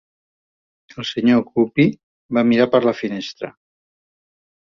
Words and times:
El 1.01 1.05
senyor 1.09 1.43
Guppy 1.49 1.85
va 2.37 2.43
mirar 2.53 2.67
per 2.77 2.81
la 2.87 2.95
finestra. 3.03 3.51